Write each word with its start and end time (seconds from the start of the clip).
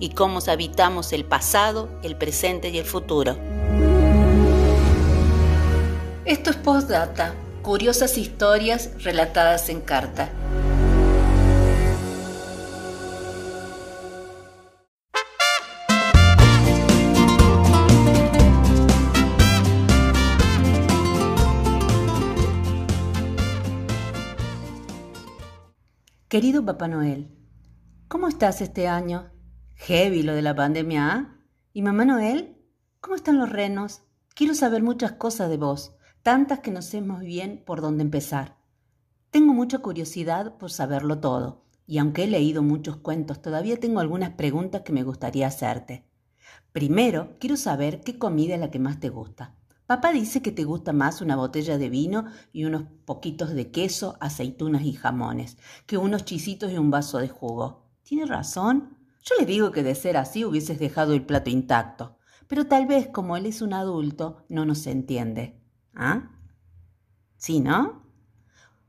y 0.00 0.10
cómo 0.10 0.40
habitamos 0.48 1.12
el 1.12 1.24
pasado, 1.26 1.90
el 2.02 2.16
presente 2.16 2.70
y 2.70 2.78
el 2.78 2.86
futuro. 2.86 3.36
Esto 6.24 6.50
es 6.50 6.56
Postdata, 6.56 7.34
curiosas 7.62 8.16
historias 8.16 9.04
relatadas 9.04 9.68
en 9.68 9.80
carta. 9.82 10.30
Querido 26.28 26.64
Papá 26.64 26.86
Noel, 26.86 27.28
¿cómo 28.06 28.28
estás 28.28 28.60
este 28.60 28.86
año? 28.86 29.32
Heavy 29.84 30.22
lo 30.22 30.34
de 30.34 30.42
la 30.42 30.54
pandemia, 30.54 31.10
¿ah? 31.10 31.36
¿Y 31.72 31.80
mamá 31.80 32.04
Noel? 32.04 32.54
¿Cómo 33.00 33.16
están 33.16 33.38
los 33.38 33.48
renos? 33.48 34.02
Quiero 34.34 34.54
saber 34.54 34.82
muchas 34.82 35.12
cosas 35.12 35.48
de 35.48 35.56
vos, 35.56 35.96
tantas 36.22 36.58
que 36.58 36.70
no 36.70 36.82
sé 36.82 37.00
muy 37.00 37.24
bien 37.24 37.62
por 37.64 37.80
dónde 37.80 38.02
empezar. 38.02 38.58
Tengo 39.30 39.54
mucha 39.54 39.78
curiosidad 39.78 40.58
por 40.58 40.70
saberlo 40.70 41.18
todo, 41.20 41.64
y 41.86 41.96
aunque 41.96 42.24
he 42.24 42.26
leído 42.26 42.62
muchos 42.62 42.98
cuentos, 42.98 43.40
todavía 43.40 43.80
tengo 43.80 44.00
algunas 44.00 44.32
preguntas 44.32 44.82
que 44.82 44.92
me 44.92 45.02
gustaría 45.02 45.46
hacerte. 45.46 46.04
Primero, 46.72 47.38
quiero 47.40 47.56
saber 47.56 48.02
qué 48.02 48.18
comida 48.18 48.56
es 48.56 48.60
la 48.60 48.70
que 48.70 48.78
más 48.78 49.00
te 49.00 49.08
gusta. 49.08 49.56
Papá 49.86 50.12
dice 50.12 50.42
que 50.42 50.52
te 50.52 50.64
gusta 50.64 50.92
más 50.92 51.22
una 51.22 51.36
botella 51.36 51.78
de 51.78 51.88
vino 51.88 52.26
y 52.52 52.64
unos 52.66 52.84
poquitos 53.06 53.54
de 53.54 53.70
queso, 53.70 54.18
aceitunas 54.20 54.82
y 54.82 54.92
jamones, 54.92 55.56
que 55.86 55.96
unos 55.96 56.26
chisitos 56.26 56.70
y 56.70 56.76
un 56.76 56.90
vaso 56.90 57.16
de 57.16 57.28
jugo. 57.28 57.88
¿Tiene 58.02 58.26
razón? 58.26 58.99
Yo 59.22 59.34
le 59.38 59.46
digo 59.46 59.70
que 59.70 59.82
de 59.82 59.94
ser 59.94 60.16
así 60.16 60.44
hubieses 60.44 60.78
dejado 60.78 61.12
el 61.12 61.24
plato 61.24 61.50
intacto, 61.50 62.16
pero 62.46 62.66
tal 62.66 62.86
vez 62.86 63.08
como 63.08 63.36
él 63.36 63.46
es 63.46 63.62
un 63.62 63.74
adulto 63.74 64.44
no 64.48 64.64
nos 64.64 64.86
entiende. 64.86 65.60
¿Ah? 65.94 66.30
¿Sí, 67.36 67.60
no? 67.60 68.02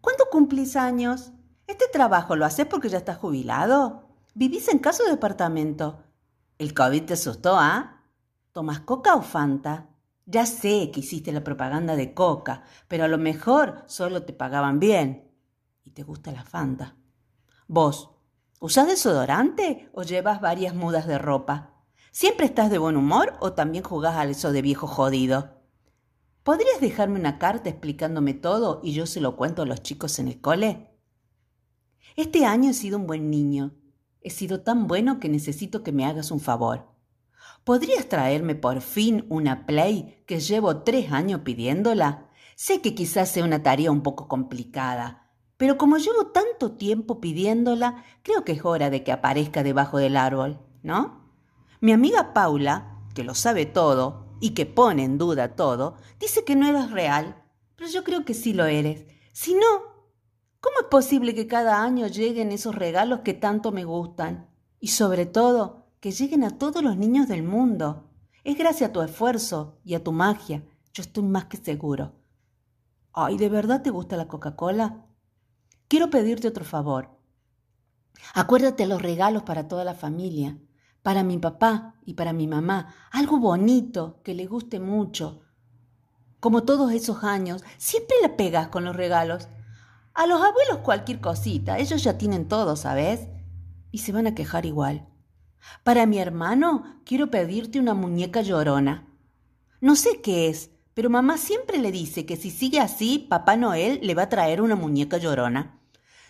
¿Cuándo 0.00 0.26
cumplís 0.30 0.76
años? 0.76 1.32
¿Este 1.66 1.86
trabajo 1.92 2.36
lo 2.36 2.44
haces 2.44 2.66
porque 2.66 2.88
ya 2.88 2.98
estás 2.98 3.18
jubilado? 3.18 4.08
¿Vivís 4.34 4.68
en 4.68 4.78
casa 4.78 5.02
o 5.04 5.10
departamento? 5.10 6.04
¿El 6.58 6.74
COVID 6.74 7.04
te 7.04 7.14
asustó, 7.14 7.56
ah? 7.56 8.02
¿Tomas 8.52 8.80
coca 8.80 9.14
o 9.14 9.22
Fanta? 9.22 9.88
Ya 10.24 10.46
sé 10.46 10.90
que 10.90 11.00
hiciste 11.00 11.32
la 11.32 11.44
propaganda 11.44 11.96
de 11.96 12.14
coca, 12.14 12.62
pero 12.88 13.04
a 13.04 13.08
lo 13.08 13.18
mejor 13.18 13.84
solo 13.86 14.24
te 14.24 14.32
pagaban 14.32 14.80
bien. 14.80 15.30
Y 15.84 15.90
te 15.90 16.02
gusta 16.02 16.32
la 16.32 16.44
Fanta. 16.44 16.96
Vos, 17.68 18.15
¿usás 18.60 18.86
desodorante 18.86 19.88
o 19.92 20.02
llevas 20.02 20.40
varias 20.40 20.74
mudas 20.74 21.06
de 21.06 21.18
ropa? 21.18 21.84
¿Siempre 22.12 22.46
estás 22.46 22.70
de 22.70 22.78
buen 22.78 22.96
humor 22.96 23.34
o 23.40 23.52
también 23.52 23.84
jugás 23.84 24.16
a 24.16 24.24
eso 24.24 24.52
de 24.52 24.62
viejo 24.62 24.86
jodido? 24.86 25.56
¿Podrías 26.42 26.80
dejarme 26.80 27.18
una 27.18 27.38
carta 27.38 27.68
explicándome 27.68 28.32
todo 28.32 28.80
y 28.82 28.92
yo 28.92 29.06
se 29.06 29.20
lo 29.20 29.36
cuento 29.36 29.62
a 29.62 29.66
los 29.66 29.82
chicos 29.82 30.18
en 30.18 30.28
el 30.28 30.40
cole? 30.40 30.90
Este 32.14 32.46
año 32.46 32.70
he 32.70 32.74
sido 32.74 32.98
un 32.98 33.06
buen 33.06 33.30
niño. 33.30 33.74
He 34.22 34.30
sido 34.30 34.60
tan 34.62 34.86
bueno 34.86 35.20
que 35.20 35.28
necesito 35.28 35.82
que 35.82 35.92
me 35.92 36.06
hagas 36.06 36.30
un 36.30 36.40
favor. 36.40 36.88
¿Podrías 37.64 38.08
traerme 38.08 38.54
por 38.54 38.80
fin 38.80 39.26
una 39.28 39.66
Play 39.66 40.22
que 40.26 40.40
llevo 40.40 40.84
tres 40.84 41.12
años 41.12 41.40
pidiéndola? 41.40 42.30
Sé 42.54 42.80
que 42.80 42.94
quizás 42.94 43.28
sea 43.28 43.44
una 43.44 43.62
tarea 43.62 43.90
un 43.90 44.02
poco 44.02 44.28
complicada, 44.28 45.25
pero 45.56 45.78
como 45.78 45.96
llevo 45.96 46.26
tanto 46.26 46.72
tiempo 46.72 47.20
pidiéndola, 47.20 48.04
creo 48.22 48.44
que 48.44 48.52
es 48.52 48.64
hora 48.64 48.90
de 48.90 49.02
que 49.02 49.12
aparezca 49.12 49.62
debajo 49.62 49.98
del 49.98 50.16
árbol, 50.16 50.60
¿no? 50.82 51.30
Mi 51.80 51.92
amiga 51.92 52.34
Paula, 52.34 53.02
que 53.14 53.24
lo 53.24 53.34
sabe 53.34 53.66
todo 53.66 54.26
y 54.40 54.50
que 54.50 54.66
pone 54.66 55.04
en 55.04 55.18
duda 55.18 55.54
todo, 55.56 55.96
dice 56.18 56.44
que 56.44 56.56
no 56.56 56.68
eres 56.68 56.90
real, 56.90 57.42
pero 57.76 57.90
yo 57.90 58.04
creo 58.04 58.24
que 58.24 58.34
sí 58.34 58.52
lo 58.52 58.66
eres. 58.66 59.06
Si 59.32 59.54
no, 59.54 59.60
¿cómo 60.60 60.76
es 60.80 60.86
posible 60.86 61.34
que 61.34 61.46
cada 61.46 61.82
año 61.82 62.06
lleguen 62.06 62.52
esos 62.52 62.74
regalos 62.74 63.20
que 63.20 63.34
tanto 63.34 63.72
me 63.72 63.84
gustan? 63.84 64.50
Y 64.78 64.88
sobre 64.88 65.26
todo, 65.26 65.86
que 66.00 66.10
lleguen 66.10 66.44
a 66.44 66.58
todos 66.58 66.82
los 66.82 66.96
niños 66.96 67.28
del 67.28 67.42
mundo. 67.42 68.10
Es 68.44 68.56
gracias 68.56 68.90
a 68.90 68.92
tu 68.92 69.02
esfuerzo 69.02 69.78
y 69.84 69.94
a 69.94 70.04
tu 70.04 70.12
magia, 70.12 70.62
yo 70.92 71.02
estoy 71.02 71.24
más 71.24 71.46
que 71.46 71.56
seguro. 71.56 72.12
Ay, 73.12 73.38
¿de 73.38 73.48
verdad 73.48 73.82
te 73.82 73.90
gusta 73.90 74.16
la 74.16 74.28
Coca-Cola? 74.28 75.06
Quiero 75.88 76.10
pedirte 76.10 76.48
otro 76.48 76.64
favor. 76.64 77.10
Acuérdate 78.34 78.86
los 78.86 79.00
regalos 79.00 79.44
para 79.44 79.68
toda 79.68 79.84
la 79.84 79.94
familia, 79.94 80.58
para 81.02 81.22
mi 81.22 81.38
papá 81.38 81.94
y 82.04 82.14
para 82.14 82.32
mi 82.32 82.48
mamá, 82.48 82.94
algo 83.12 83.38
bonito 83.38 84.20
que 84.24 84.34
le 84.34 84.46
guste 84.46 84.80
mucho. 84.80 85.42
Como 86.40 86.64
todos 86.64 86.92
esos 86.92 87.22
años, 87.22 87.62
siempre 87.78 88.16
le 88.22 88.30
pegas 88.30 88.68
con 88.68 88.84
los 88.84 88.96
regalos. 88.96 89.48
A 90.12 90.26
los 90.26 90.40
abuelos 90.42 90.78
cualquier 90.82 91.20
cosita, 91.20 91.78
ellos 91.78 92.02
ya 92.02 92.18
tienen 92.18 92.48
todo, 92.48 92.74
¿sabes? 92.74 93.28
Y 93.92 93.98
se 93.98 94.12
van 94.12 94.26
a 94.26 94.34
quejar 94.34 94.66
igual. 94.66 95.06
Para 95.84 96.06
mi 96.06 96.18
hermano 96.18 97.00
quiero 97.04 97.30
pedirte 97.30 97.78
una 97.78 97.94
muñeca 97.94 98.42
llorona. 98.42 99.06
No 99.80 99.94
sé 99.94 100.20
qué 100.20 100.48
es, 100.48 100.70
pero 100.94 101.10
mamá 101.10 101.36
siempre 101.36 101.78
le 101.78 101.92
dice 101.92 102.26
que 102.26 102.36
si 102.36 102.50
sigue 102.50 102.80
así, 102.80 103.26
Papá 103.28 103.56
Noel 103.56 104.00
le 104.02 104.14
va 104.14 104.22
a 104.22 104.28
traer 104.28 104.62
una 104.62 104.76
muñeca 104.76 105.18
llorona. 105.18 105.75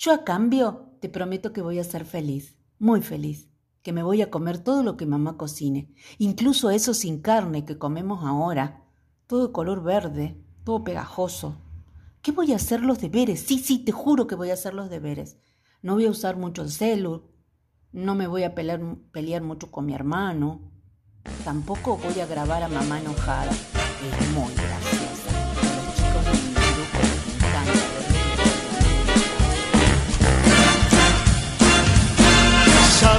Yo 0.00 0.12
a 0.12 0.22
cambio 0.22 0.92
te 1.00 1.08
prometo 1.08 1.52
que 1.52 1.60
voy 1.60 1.80
a 1.80 1.84
ser 1.84 2.04
feliz, 2.04 2.56
muy 2.78 3.02
feliz, 3.02 3.48
que 3.82 3.92
me 3.92 4.04
voy 4.04 4.22
a 4.22 4.30
comer 4.30 4.58
todo 4.58 4.84
lo 4.84 4.96
que 4.96 5.06
mamá 5.06 5.36
cocine, 5.36 5.92
incluso 6.18 6.70
eso 6.70 6.94
sin 6.94 7.20
carne 7.20 7.64
que 7.64 7.78
comemos 7.78 8.24
ahora, 8.24 8.84
todo 9.26 9.52
color 9.52 9.82
verde, 9.82 10.40
todo 10.62 10.84
pegajoso. 10.84 11.56
¿Qué 12.22 12.30
voy 12.30 12.52
a 12.52 12.56
hacer 12.56 12.82
los 12.82 13.00
deberes? 13.00 13.40
Sí, 13.40 13.58
sí, 13.58 13.80
te 13.80 13.90
juro 13.90 14.28
que 14.28 14.36
voy 14.36 14.50
a 14.50 14.54
hacer 14.54 14.72
los 14.72 14.88
deberes. 14.88 15.36
No 15.82 15.94
voy 15.94 16.06
a 16.06 16.10
usar 16.10 16.36
mucho 16.36 16.62
el 16.62 16.70
celu, 16.70 17.32
no 17.90 18.14
me 18.14 18.28
voy 18.28 18.44
a 18.44 18.54
pelear, 18.54 18.80
pelear 19.10 19.42
mucho 19.42 19.72
con 19.72 19.84
mi 19.84 19.94
hermano. 19.94 20.60
Tampoco 21.42 21.96
voy 21.96 22.20
a 22.20 22.26
grabar 22.26 22.62
a 22.62 22.68
mamá 22.68 23.00
enojada. 23.00 23.50
Es 23.50 24.30
muy 24.32 24.54
graciosa. 24.54 25.37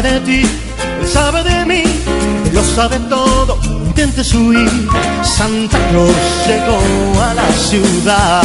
Sabe 0.00 0.12
de 0.12 0.20
ti, 0.20 0.42
él 1.00 1.06
sabe 1.06 1.42
de 1.42 1.64
mí, 1.66 1.82
él 2.46 2.54
lo 2.54 2.64
sabe 2.64 2.98
todo. 3.10 3.58
Intentes 3.86 4.32
huir. 4.34 4.70
Santa 5.22 5.78
Claus 5.90 6.16
llegó 6.46 7.22
a 7.22 7.34
la 7.34 7.48
ciudad. 7.52 8.42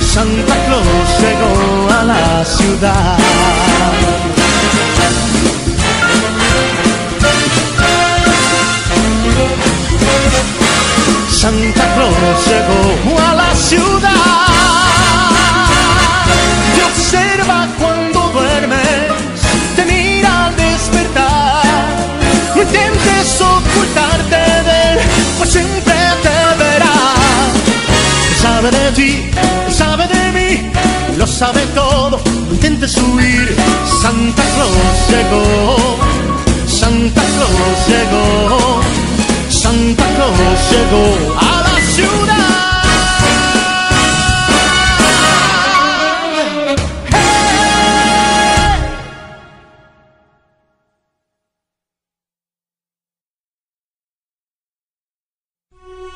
Santa 0.00 0.54
Claus 0.66 1.08
llegó 1.20 1.90
a 2.00 2.04
la 2.04 2.44
ciudad. 2.44 3.25
Ti, 28.96 29.30
sabe 29.68 30.08
de 30.08 30.32
mí, 30.32 30.70
lo 31.18 31.26
sabe 31.26 31.60
todo, 31.74 32.18
no 32.48 32.54
intentes 32.54 32.96
huir. 32.96 33.54
Santa 34.02 34.42
Claus 34.54 34.98
llegó, 35.10 35.76
Santa 36.66 37.22
Claus 37.34 37.78
llegó, 37.90 38.80
Santa 39.50 40.04
Claus 40.16 40.60
llegó. 40.70 41.45